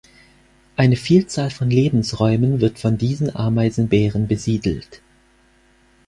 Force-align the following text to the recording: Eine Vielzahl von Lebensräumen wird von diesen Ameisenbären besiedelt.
Eine 0.77 0.95
Vielzahl 0.95 1.51
von 1.51 1.69
Lebensräumen 1.69 2.59
wird 2.59 2.79
von 2.79 2.97
diesen 2.97 3.35
Ameisenbären 3.35 4.27
besiedelt. 4.27 4.99